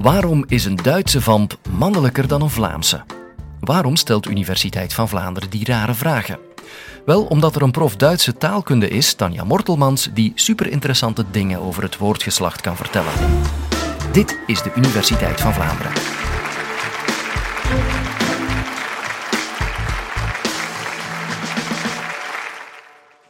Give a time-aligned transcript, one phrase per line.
[0.00, 3.04] Waarom is een Duitse vamp mannelijker dan een Vlaamse?
[3.60, 6.38] Waarom stelt Universiteit van Vlaanderen die rare vragen?
[7.06, 11.96] Wel omdat er een prof Duitse taalkunde is, Tanja Mortelmans, die superinteressante dingen over het
[11.96, 13.12] woordgeslacht kan vertellen.
[14.12, 15.92] Dit is de Universiteit van Vlaanderen.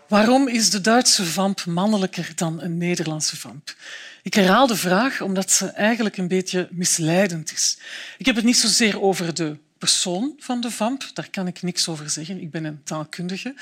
[0.08, 3.74] Waarom is de Duitse vamp mannelijker dan een Nederlandse vamp?
[4.22, 7.78] Ik herhaal de vraag omdat ze eigenlijk een beetje misleidend is.
[8.18, 11.88] Ik heb het niet zozeer over de persoon van de vamp, daar kan ik niks
[11.88, 13.54] over zeggen, ik ben een taalkundige,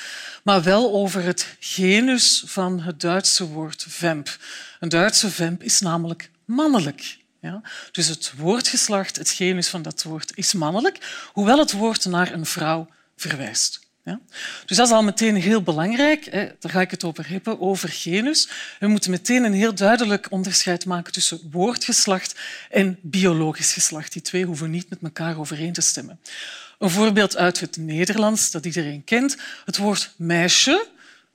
[0.43, 4.39] maar wel over het genus van het Duitse woord vamp.
[4.81, 7.19] Een Duitse vamp is namelijk mannelijk.
[7.41, 7.63] Ja?
[7.93, 12.47] Dus het woordgeslacht, het genus van dat woord, is mannelijk, hoewel het woord naar een
[12.47, 13.86] vrouw verwijst.
[14.07, 14.21] Ja?
[14.67, 16.25] Dus dat is al meteen heel belangrijk.
[16.25, 16.49] Hè.
[16.61, 18.49] Daar ga ik het over hebben, over genus.
[18.81, 22.35] We moeten meteen een heel duidelijk onderscheid maken tussen woordgeslacht
[22.71, 24.13] en biologisch geslacht.
[24.13, 26.21] Die twee hoeven niet met elkaar overeen te stemmen.
[26.79, 29.37] Een voorbeeld uit het Nederlands dat iedereen kent.
[29.65, 30.87] Het woord meisje.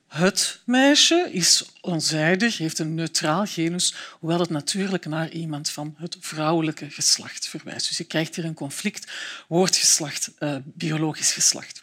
[0.08, 6.16] Het meisje is onzijdig, heeft een neutraal genus, hoewel het natuurlijk naar iemand van het
[6.20, 7.88] vrouwelijke geslacht verwijst.
[7.88, 9.10] Dus je krijgt hier een conflict
[9.48, 11.81] woordgeslacht, uh, biologisch geslacht.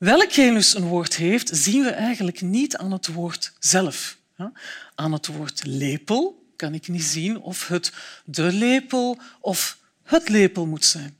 [0.00, 4.16] Welk genus een woord heeft, zien we eigenlijk niet aan het woord zelf.
[4.94, 7.92] Aan het woord lepel kan ik niet zien of het
[8.24, 11.16] de lepel of het lepel moet zijn.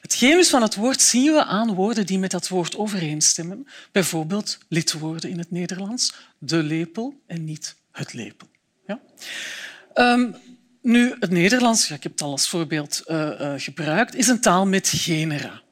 [0.00, 3.66] Het genus van het woord zien we aan woorden die met dat woord overeenstemmen.
[3.92, 8.48] Bijvoorbeeld lidwoorden in het Nederlands, de lepel en niet het lepel.
[8.86, 9.00] Ja?
[9.94, 10.36] Um,
[10.82, 14.40] nu, het Nederlands, ja, ik heb het al als voorbeeld uh, uh, gebruikt, is een
[14.40, 15.62] taal met genera.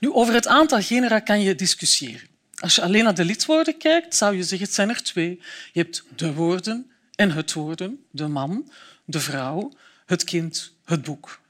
[0.00, 2.28] Nu, over het aantal genera kan je discussiëren.
[2.56, 5.40] Als je alleen naar de lidwoorden kijkt, zou je zeggen het zijn er twee.
[5.72, 8.70] Je hebt de woorden en het woorden, de man,
[9.04, 9.72] de vrouw,
[10.06, 11.40] het kind, het boek.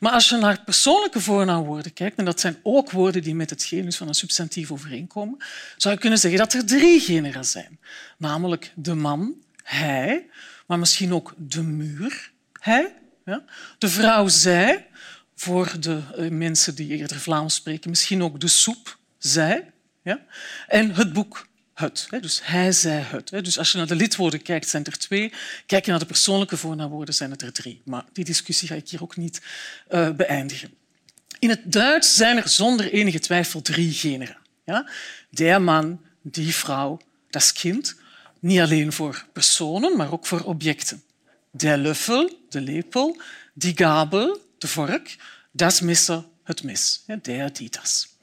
[0.00, 3.64] Maar als je naar persoonlijke voornaamwoorden kijkt, en dat zijn ook woorden die met het
[3.64, 5.36] genus van een substantief overeenkomen,
[5.76, 7.78] zou je kunnen zeggen dat er drie genera zijn.
[8.18, 10.26] Namelijk de man, hij,
[10.66, 12.94] maar misschien ook de muur, hij,
[13.78, 14.87] de vrouw, zij,
[15.40, 19.70] voor de eh, mensen die eerder Vlaams spreken, misschien ook de soep, zij.
[20.02, 20.20] Ja?
[20.68, 22.08] En het boek, het.
[22.20, 23.28] Dus hij, zij, het.
[23.28, 25.32] Dus als je naar de lidwoorden kijkt, zijn er twee.
[25.66, 27.82] Kijk je naar de persoonlijke voornaamwoorden, zijn het er drie.
[27.84, 29.40] Maar die discussie ga ik hier ook niet
[29.90, 30.74] uh, beëindigen.
[31.38, 34.36] In het Duits zijn er zonder enige twijfel drie genera.
[34.64, 34.90] Ja?
[35.30, 37.00] Der man, die vrouw,
[37.30, 37.96] dat kind.
[38.40, 41.02] Niet alleen voor personen, maar ook voor objecten.
[41.50, 43.20] Der Löffel, de lepel.
[43.54, 45.16] Die Gabel, de vork,
[45.52, 47.04] das Messer, het mes.
[47.22, 48.16] Der, die, das.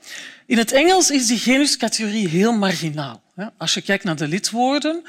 [0.46, 3.23] In het Engels is die genuscategorie heel marginaal.
[3.57, 5.03] Als je kijkt naar de lidwoorden,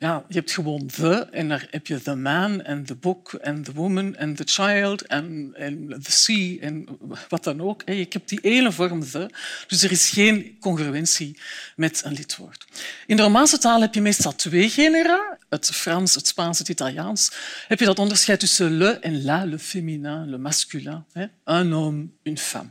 [0.00, 3.62] ja, je hebt gewoon the en daar heb je the man en the book en
[3.62, 5.54] the woman en the child en,
[6.02, 6.86] the sea en
[7.28, 7.82] wat dan ook.
[7.84, 9.30] Je hebt die ene vorm the,
[9.66, 11.38] dus er is geen congruentie
[11.76, 12.66] met een lidwoord.
[13.06, 17.32] In de Romaanse taal heb je meestal twee genera, het Frans, het Spaans, het Italiaans.
[17.68, 21.04] Heb je dat onderscheid tussen le en la, le féminin, le masculin,
[21.44, 22.70] un homme, une femme.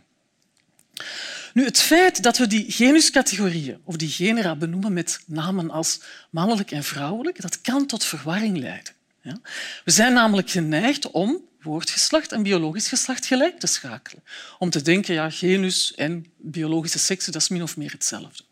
[1.54, 6.72] Nu, het feit dat we die genuscategorieën of die genera benoemen met namen als mannelijk
[6.72, 8.94] en vrouwelijk, dat kan tot verwarring leiden.
[9.22, 9.40] Ja?
[9.86, 14.24] We zijn namelijk geneigd om woordgeslacht en biologisch geslacht gelijk te schakelen.
[14.60, 18.44] Om te denken, ja, genus en biologische seksen, dat is min of meer hetzelfde.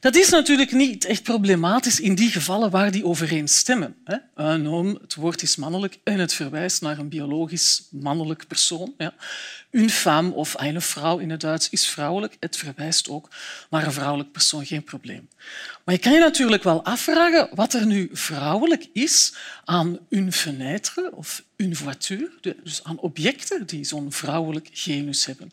[0.00, 3.96] Dat is natuurlijk niet echt problematisch in die gevallen waar die overeenstemmen.
[4.34, 8.94] Een homme, het woord is mannelijk en het verwijst naar een biologisch mannelijk persoon.
[9.70, 12.36] Een femme of een vrouw in het Duits is vrouwelijk.
[12.40, 13.28] Het verwijst ook
[13.70, 15.28] naar een vrouwelijk persoon, geen probleem.
[15.84, 19.34] Maar je kan je natuurlijk wel afvragen wat er nu vrouwelijk is
[19.64, 22.30] aan une fenêtre of une voiture,
[22.62, 25.52] dus aan objecten die zo'n vrouwelijk genus hebben.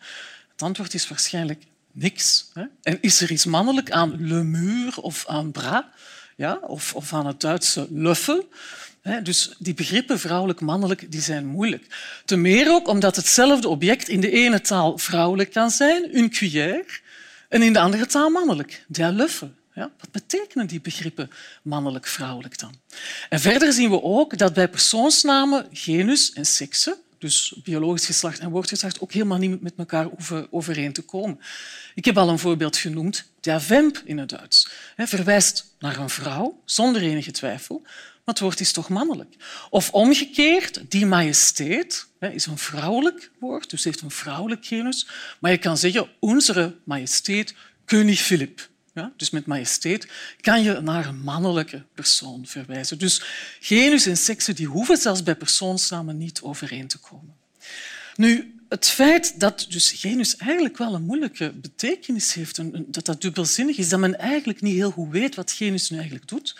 [0.52, 1.64] Het antwoord is waarschijnlijk
[1.98, 2.50] niks.
[2.54, 2.64] Hè?
[2.82, 5.84] En is er iets mannelijk aan le mur of aan bras
[6.36, 6.60] ja?
[6.62, 8.50] of, of aan het Duitse löffel?
[9.24, 11.86] Dus die begrippen vrouwelijk-mannelijk die zijn moeilijk.
[12.26, 16.86] Ten meer ook omdat hetzelfde object in de ene taal vrouwelijk kan zijn, een cuillère,
[17.50, 19.52] en in de andere taal mannelijk, der löffel.
[19.74, 21.30] Ja, wat betekenen die begrippen
[21.62, 22.76] mannelijk-vrouwelijk dan?
[23.30, 28.50] En verder zien we ook dat bij persoonsnamen genus en sekse dus biologisch geslacht en
[28.50, 30.08] woordgeslacht, ook helemaal niet met elkaar
[30.50, 31.40] overeen te komen.
[31.96, 34.70] Ik heb al een voorbeeld genoemd, der Vamp in het Duits.
[34.96, 39.36] Hij verwijst naar een vrouw, zonder enige twijfel, maar het woord is toch mannelijk.
[39.70, 45.08] Of omgekeerd, die majesteit is een vrouwelijk woord, dus heeft een vrouwelijk genus.
[45.40, 47.56] Maar je kan zeggen, onze majesteit,
[47.86, 48.70] koning Filip.
[48.98, 50.08] Ja, dus met majesteit,
[50.42, 52.98] kan je naar een mannelijke persoon verwijzen.
[52.98, 53.24] Dus
[53.60, 57.36] genus en sekse die hoeven zelfs bij persoonsnamen niet overeen te komen.
[58.16, 62.60] Nu, het feit dat dus genus eigenlijk wel een moeilijke betekenis heeft,
[62.94, 66.28] dat dat dubbelzinnig is, dat men eigenlijk niet heel goed weet wat genus nu eigenlijk
[66.28, 66.56] doet,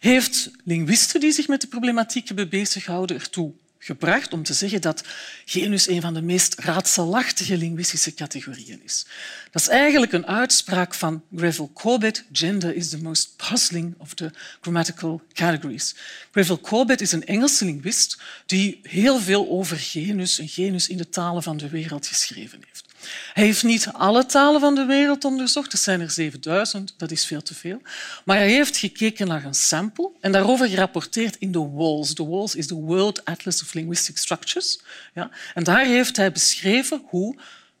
[0.00, 5.02] heeft linguisten die zich met de problematiek hebben bezighouden ertoe gebracht om te zeggen dat
[5.44, 9.06] genus een van de meest raadselachtige linguïstische categorieën is.
[9.50, 12.24] Dat is eigenlijk een uitspraak van Greville Corbett.
[12.32, 14.30] Gender is the most puzzling of the
[14.60, 15.94] grammatical categories.
[16.30, 21.08] Greville Corbett is een Engelse linguist die heel veel over genus en genus in de
[21.08, 22.85] talen van de wereld geschreven heeft.
[23.32, 27.24] Hij heeft niet alle talen van de wereld onderzocht, er zijn er 7000, dat is
[27.24, 27.80] veel te veel.
[28.24, 32.14] Maar hij heeft gekeken naar een sample en daarover gerapporteerd in de WALS.
[32.14, 34.80] De WALS is de World Atlas of Linguistic Structures.
[35.14, 35.30] Ja?
[35.54, 37.36] En daar heeft hij beschreven hoe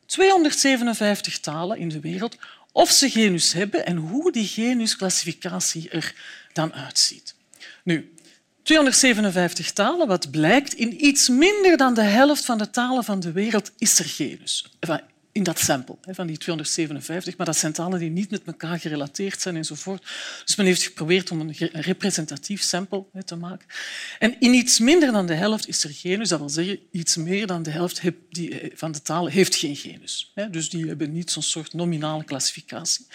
[0.06, 2.36] 257 talen in de wereld
[2.72, 6.14] of ze genus hebben en hoe die genusclassificatie er
[6.52, 7.34] dan uitziet.
[7.84, 8.12] Nu,
[8.62, 13.32] 257 talen, wat blijkt, in iets minder dan de helft van de talen van de
[13.32, 14.70] wereld is er genus
[15.36, 19.40] in dat sample van die 257, maar dat zijn talen die niet met elkaar gerelateerd
[19.40, 20.06] zijn enzovoort.
[20.44, 23.66] Dus men heeft geprobeerd om een representatief sample te maken.
[24.18, 27.46] En in iets minder dan de helft is er genus, dat wil zeggen iets meer
[27.46, 28.10] dan de helft eh,
[28.74, 30.32] van de talen heeft geen genus.
[30.50, 33.06] Dus die hebben niet zo'n soort nominale klassificatie.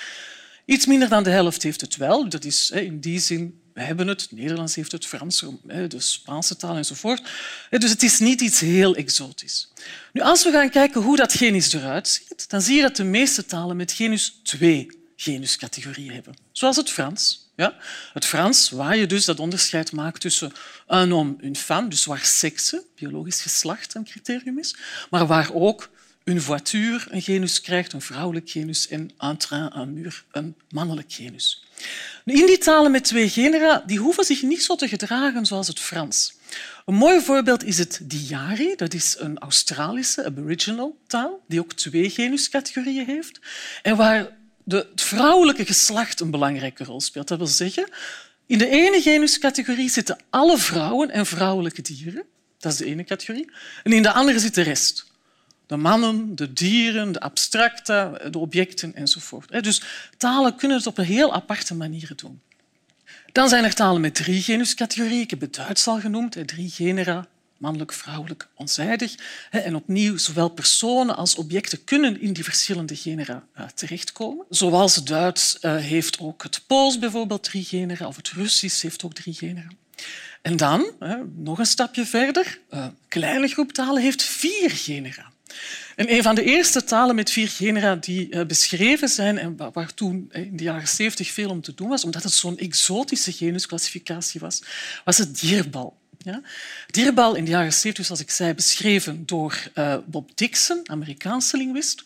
[0.66, 2.30] Iets minder dan de helft heeft het wel.
[2.30, 6.56] Dat is in die zin we hebben het, het Nederlands heeft het, Frans, de Spaanse
[6.56, 7.22] taal enzovoort.
[7.70, 9.72] Dus het is niet iets heel exotisch.
[10.14, 13.04] Nu, als we gaan kijken hoe dat genus eruit ziet, dan zie je dat de
[13.04, 16.36] meeste talen met genus twee genuscategorieën hebben.
[16.52, 17.50] Zoals het Frans.
[17.56, 17.78] Ja?
[18.14, 20.52] Het Frans, waar je dus dat onderscheid maakt tussen
[20.88, 24.76] un homme, une femme, dus waar sekse, biologisch geslacht, een criterium is,
[25.10, 25.90] maar waar ook
[26.36, 31.14] een voiture een genus krijgt, een vrouwelijk genus, en un train, un mur, een mannelijk
[31.14, 31.64] genus.
[32.26, 35.80] In die talen met twee genera die hoeven zich niet zo te gedragen zoals het
[35.80, 36.34] Frans.
[36.86, 38.76] Een mooi voorbeeld is het Diari.
[38.76, 43.40] Dat is een Australische aboriginal taal die ook twee genuscategorieën heeft
[43.82, 47.28] en waar de, het vrouwelijke geslacht een belangrijke rol speelt.
[47.28, 47.88] Dat wil zeggen,
[48.46, 52.24] in de ene genuscategorie zitten alle vrouwen en vrouwelijke dieren.
[52.60, 53.52] Dat is de ene categorie.
[53.84, 55.11] En in de andere zit de rest
[55.72, 59.64] de mannen, de dieren, de abstracta, de objecten enzovoort.
[59.64, 59.82] Dus
[60.18, 62.42] talen kunnen het op een heel aparte manier doen.
[63.32, 65.22] Dan zijn er talen met drie genuscategorieën.
[65.22, 67.28] Ik heb het Duits al genoemd, drie genera,
[67.58, 69.16] mannelijk, vrouwelijk, onzijdig.
[69.50, 74.46] En opnieuw, zowel personen als objecten kunnen in die verschillende genera eh, terechtkomen.
[74.50, 79.04] Zoals het Duits eh, heeft ook het Pools bijvoorbeeld drie genera, of het Russisch heeft
[79.04, 79.70] ook drie genera.
[80.42, 80.92] En dan,
[81.36, 85.32] nog een stapje verder, een eh, kleine groep talen heeft vier genera.
[85.96, 89.94] En een van de eerste talen met vier genera die eh, beschreven zijn en waar
[89.94, 93.32] toen eh, in de jaren 70 veel om te doen was, omdat het zo'n exotische
[93.32, 94.62] genusclassificatie was,
[95.06, 96.00] was het dierbal.
[96.18, 96.42] Ja?
[96.88, 102.04] Dierbal in de jaren 70, zoals ik zei, beschreven door uh, Bob Dixon, Amerikaanse linguist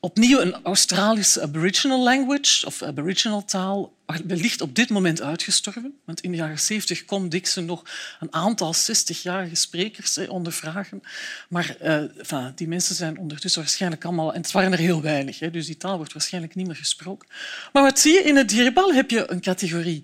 [0.00, 3.92] opnieuw een Australische Aboriginal language of Aboriginal taal
[4.26, 6.00] wellicht op dit moment uitgestorven.
[6.04, 7.84] Want in de jaren 70 kon Dixon nog
[8.20, 11.02] een aantal 60-jarige sprekers ondervragen.
[11.48, 14.34] Maar uh, die mensen zijn ondertussen waarschijnlijk allemaal...
[14.34, 17.28] En het waren er heel weinig, hè, dus die taal wordt waarschijnlijk niet meer gesproken.
[17.72, 18.22] Maar wat zie je?
[18.22, 20.02] In het dierbal heb je een categorie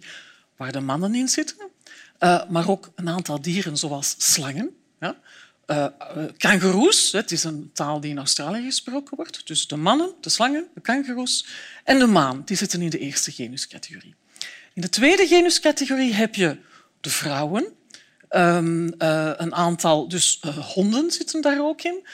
[0.57, 1.57] waar de mannen in zitten,
[2.21, 4.71] uh, maar ook een aantal dieren zoals slangen.
[5.01, 5.17] Ja?
[5.67, 5.87] Uh,
[6.37, 9.47] kangoeroes, het is een taal die in Australië gesproken wordt.
[9.47, 11.47] Dus de mannen, de slangen, de kangoeroes
[11.85, 14.15] en de maan, die zitten in de eerste genuscategorie.
[14.75, 16.57] In de tweede genuscategorie heb je
[17.01, 17.67] de vrouwen.
[18.31, 20.41] Um, uh, een aantal dus,
[20.75, 22.07] honden zitten daar ook in.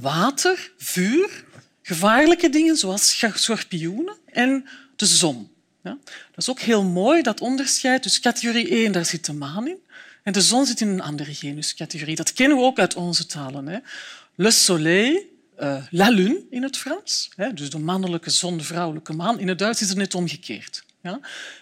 [0.00, 1.44] water, vuur,
[1.82, 5.50] gevaarlijke dingen zoals schorpioenen en de zon.
[5.82, 5.98] Ja?
[6.04, 8.02] Dat is ook heel mooi, dat onderscheid.
[8.02, 9.78] Dus categorie 1, daar zit de maan in.
[10.26, 12.16] En de zon zit in een andere genuscategorie.
[12.16, 13.66] Dat kennen we ook uit onze talen.
[13.66, 13.78] Hè.
[14.34, 15.22] Le soleil,
[15.58, 17.28] uh, la lune in het Frans.
[17.36, 19.38] Hè, dus de mannelijke zon, de vrouwelijke maan.
[19.38, 20.84] In het Duits is het net omgekeerd.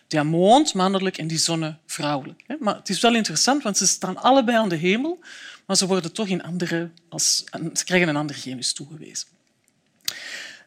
[0.08, 0.22] Ja.
[0.22, 2.42] Mond mannelijk en die zonne vrouwelijk.
[2.46, 2.56] Hè.
[2.60, 5.18] Maar het is wel interessant, want ze staan allebei aan de hemel,
[5.66, 7.44] maar ze, worden toch in andere, als,
[7.74, 9.28] ze krijgen een ander genus toegewezen.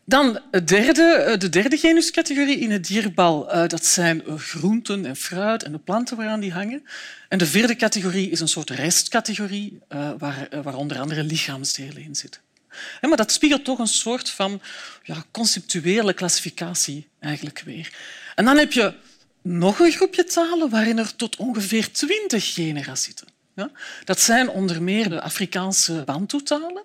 [0.10, 3.52] Dan het derde, eh, de derde genuscategorie in het dierbal.
[3.52, 6.88] Eh, dat zijn eh, groenten en fruit en de planten waaraan die hangen.
[7.30, 9.80] En de vierde categorie is een soort restcategorie
[10.18, 12.42] waar, waar onder andere lichaamsdelen in zitten.
[13.02, 14.62] Maar dat spiegelt toch een soort van
[15.04, 17.94] ja, conceptuele klassificatie eigenlijk weer.
[18.36, 18.94] En dan heb je
[19.42, 23.28] nog een groepje talen waarin er tot ongeveer twintig genera zitten.
[24.04, 26.84] Dat zijn onder meer de Afrikaanse Bantu-talen.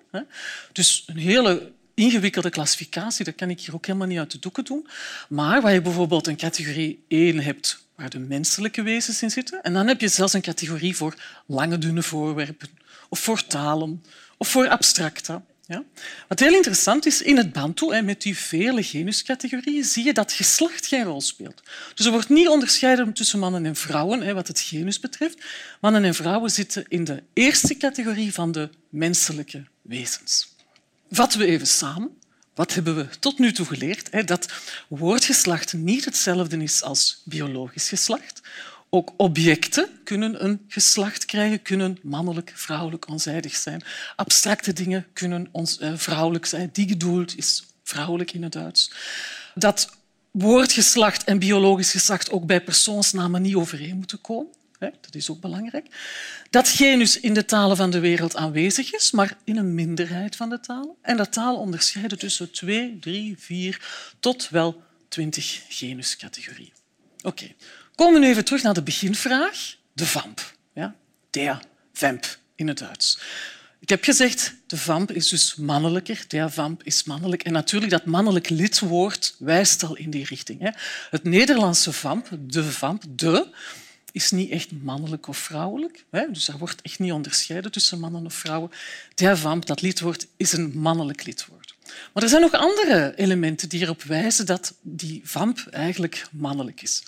[0.73, 4.65] Dus een hele ingewikkelde klassificatie, dat kan ik hier ook helemaal niet uit de doeken
[4.65, 4.89] doen.
[5.29, 9.73] Maar waar je bijvoorbeeld een categorie 1 hebt waar de menselijke wezens in zitten, en
[9.73, 11.15] dan heb je zelfs een categorie voor
[11.47, 12.69] lange, dunne voorwerpen,
[13.09, 14.05] of voor talen,
[14.37, 15.43] of voor abstracta.
[15.67, 15.85] Ja?
[16.29, 20.87] Wat heel interessant is, in het Bantu, met die vele genuscategorieën, zie je dat geslacht
[20.87, 21.63] geen rol speelt.
[21.95, 25.45] Dus er wordt niet onderscheiden tussen mannen en vrouwen, wat het genus betreft.
[25.81, 30.52] Mannen en vrouwen zitten in de eerste categorie van de menselijke wezens.
[31.15, 32.11] Vatten we even samen.
[32.55, 34.27] Wat hebben we tot nu toe geleerd?
[34.27, 34.53] Dat
[34.89, 38.41] woordgeslacht niet hetzelfde is als biologisch geslacht.
[38.91, 43.85] Ook objecten kunnen een geslacht krijgen, kunnen mannelijk, vrouwelijk, onzijdig zijn.
[44.17, 46.71] Abstracte dingen kunnen ons, eh, vrouwelijk zijn.
[46.73, 48.93] Die gedoeld is vrouwelijk in het Duits.
[49.55, 49.91] Dat
[50.31, 54.53] woordgeslacht en biologisch geslacht ook bij persoonsnamen niet overeen moeten komen.
[54.91, 55.87] Dat is ook belangrijk.
[56.51, 60.49] Dat genus in de talen van de wereld aanwezig is, maar in een minderheid van
[60.49, 60.95] de talen.
[61.03, 63.81] En dat taal onderscheiden tussen twee, drie, vier
[64.21, 66.73] tot wel twintig genuscategorieën.
[67.23, 67.55] Oké,
[67.95, 69.77] Komen we nu even terug naar de beginvraag.
[69.93, 70.55] De vamp.
[70.75, 70.95] Ja?
[71.31, 71.63] Der
[71.93, 73.19] vamp in het Duits.
[73.81, 77.43] Ik heb gezegd, de vamp is dus mannelijker, der vamp is mannelijk.
[77.43, 80.77] En natuurlijk, dat mannelijk lidwoord wijst al in die richting.
[81.11, 83.47] Het Nederlandse vamp, de vamp, de,
[84.13, 86.05] is niet echt mannelijk of vrouwelijk.
[86.11, 86.31] Hè.
[86.31, 88.71] Dus er wordt echt niet onderscheiden tussen mannen of vrouwen.
[89.15, 91.75] Der vamp, dat lidwoord, is een mannelijk lidwoord.
[92.13, 97.03] Maar er zijn nog andere elementen die erop wijzen dat die vamp eigenlijk mannelijk is.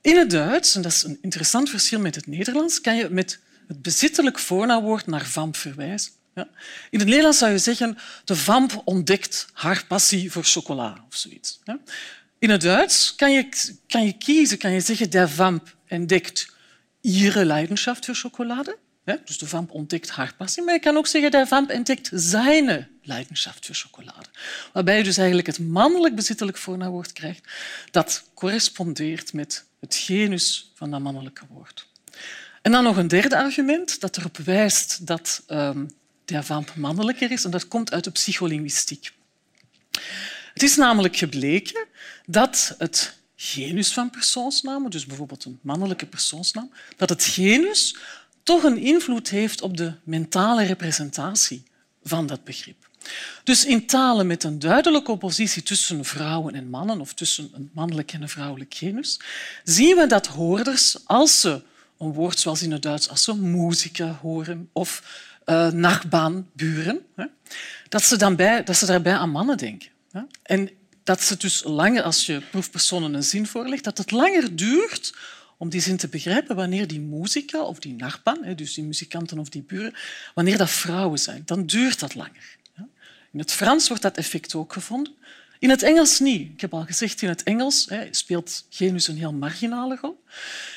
[0.00, 3.38] In het Duits, en dat is een interessant verschil met het Nederlands, kan je met
[3.68, 6.12] het bezittelijk voornaamwoord naar vamp verwijzen.
[6.34, 6.48] Ja.
[6.90, 11.60] In het Nederlands zou je zeggen de vamp ontdekt haar passie voor chocola of zoiets.
[11.64, 11.78] Ja.
[12.38, 13.48] In het Duits kan je,
[13.86, 16.54] kan je kiezen, kan je zeggen de vamp ontdekt
[17.00, 18.78] ihre Leidenschaft voor chocolade.
[19.04, 20.62] Ja, dus de vamp ontdekt haar passie.
[20.62, 24.28] Maar je kan ook zeggen de vamp ontdekt zijn Leidenschaft voor chocolade.
[24.72, 27.48] Waarbij je dus eigenlijk het mannelijk bezittelijk voornaamwoord krijgt
[27.90, 31.86] dat correspondeert met het genus van dat mannelijke woord.
[32.62, 35.90] En dan nog een derde argument dat erop wijst dat um,
[36.24, 39.12] de vamp mannelijker is, en dat komt uit de psycholinguïstiek.
[40.52, 41.86] Het is namelijk gebleken
[42.26, 47.96] dat het genus van persoonsnamen, dus bijvoorbeeld een mannelijke persoonsnaam, dat het genus
[48.42, 51.64] toch een invloed heeft op de mentale representatie
[52.02, 52.88] van dat begrip.
[53.44, 58.12] Dus in talen met een duidelijke oppositie tussen vrouwen en mannen of tussen een mannelijk
[58.12, 59.20] en een vrouwelijk genus,
[59.64, 61.62] zien we dat hoorders, als ze
[61.98, 65.02] een woord zoals in het Duits, als ze muzika horen of
[65.46, 67.06] uh, nachbaan, buren,
[67.88, 69.88] dat ze, dan bij, dat ze daarbij aan mannen denken.
[70.42, 70.70] En
[71.06, 75.14] dat ze dus langer, als je proefpersonen een zin voorlegt, dat het langer duurt
[75.56, 79.48] om die zin te begrijpen wanneer die muzika of die nachban, dus die muzikanten of
[79.48, 79.94] die buren,
[80.34, 81.42] wanneer dat vrouwen zijn.
[81.44, 82.56] Dan duurt dat langer.
[83.32, 85.14] In het Frans wordt dat effect ook gevonden.
[85.58, 86.52] In het Engels niet.
[86.52, 90.24] Ik heb al gezegd, in het Engels speelt genus een heel marginale rol.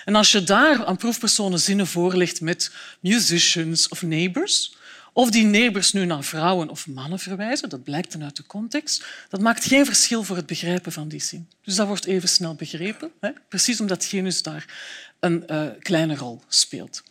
[0.05, 4.77] En als je daar aan proefpersonen zinnen voorlegt met musicians of neighbors,
[5.19, 9.05] of die neighbors nu naar vrouwen of mannen verwijzen, dat blijkt dan uit de context,
[9.29, 11.49] dat maakt geen verschil voor het begrijpen van die zin.
[11.63, 13.29] Dus dat wordt even snel begrepen, hè?
[13.49, 14.65] precies omdat genus daar
[15.19, 17.03] een uh, kleine rol speelt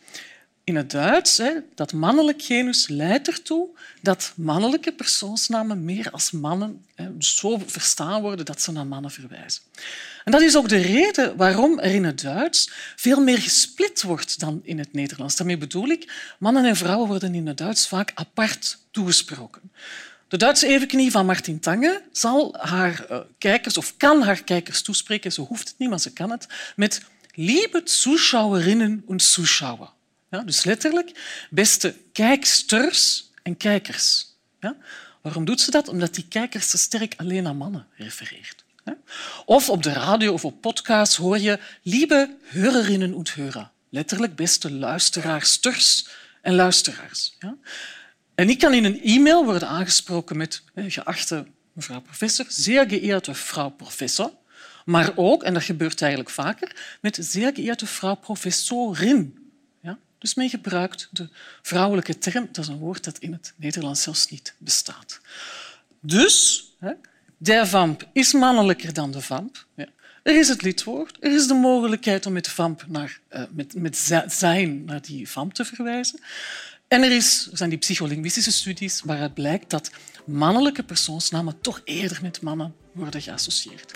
[0.69, 3.67] in het Duits, hè, dat mannelijk genus leidt ertoe
[4.01, 9.61] dat mannelijke persoonsnamen meer als mannen hè, zo verstaan worden dat ze naar mannen verwijzen.
[10.23, 14.39] En dat is ook de reden waarom er in het Duits veel meer gesplit wordt
[14.39, 15.35] dan in het Nederlands.
[15.35, 19.71] Daarmee bedoel ik, mannen en vrouwen worden in het Duits vaak apart toegesproken.
[20.27, 25.31] De Duitse evenknie van Martin Tange zal haar uh, kijkers, of kan haar kijkers toespreken,
[25.31, 27.01] ze hoeft het niet, maar ze kan het, met
[27.33, 29.97] liebe Zuschauerinnen und Zuschauer.
[30.31, 31.11] Ja, dus letterlijk,
[31.49, 34.25] beste kijksters en kijkers.
[34.59, 34.75] Ja?
[35.21, 35.87] Waarom doet ze dat?
[35.87, 38.67] Omdat die kijkers te sterk alleen aan mannen refereert.
[39.45, 43.35] Of op de radio of op podcast hoor je lieve Hörerinnen und.
[43.89, 46.07] Letterlijk beste luisteraarssters
[46.41, 47.35] en luisteraars.
[47.39, 47.55] Ja?
[48.35, 53.69] En ik kan in een e-mail worden aangesproken met geachte mevrouw professor, zeer geëerde vrouw
[53.69, 54.31] professor.
[54.85, 59.38] Maar ook, en dat gebeurt eigenlijk vaker, met zeer geëerde vrouw professorin.
[60.19, 61.29] Dus men gebruikt de
[61.61, 62.49] vrouwelijke term.
[62.51, 65.19] Dat is een woord dat in het Nederlands zelfs niet bestaat.
[65.99, 66.63] Dus,
[67.37, 69.65] de vamp is mannelijker dan de vamp.
[70.23, 73.97] Er is het lidwoord, er is de mogelijkheid om met, vamp naar, uh, met, met
[74.27, 76.19] zijn naar die vamp te verwijzen.
[76.87, 79.91] En er, is, er zijn die psycholinguïstische studies waaruit blijkt dat
[80.25, 83.91] mannelijke persoonsnamen toch eerder met mannen worden geassocieerd.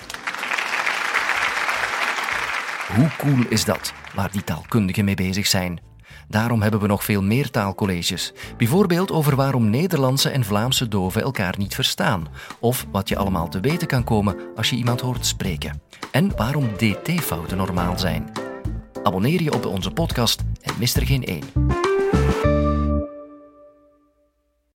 [2.96, 5.93] Hoe cool is dat, waar die taalkundigen mee bezig zijn?
[6.28, 8.34] Daarom hebben we nog veel meer taalcolleges.
[8.58, 12.28] Bijvoorbeeld over waarom Nederlandse en Vlaamse doven elkaar niet verstaan.
[12.60, 15.82] Of wat je allemaal te weten kan komen als je iemand hoort spreken.
[16.12, 18.32] En waarom dt-fouten normaal zijn.
[19.04, 21.44] Abonneer je op onze podcast en mis er geen één.